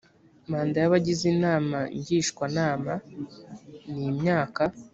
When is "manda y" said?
0.49-0.87